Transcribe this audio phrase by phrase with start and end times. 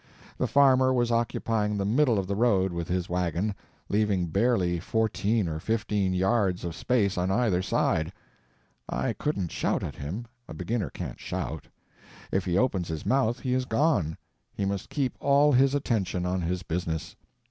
[0.35, 3.53] The farmer was occupying the middle of the road with his wagon,
[3.87, 8.11] leaving barely fourteen or fifteen yards of space on either side.
[8.89, 11.67] I couldn't shout at him—a beginner can't shout;
[12.31, 14.17] if he opens his mouth he is gone;
[14.51, 17.15] he must keep all his attention on his business.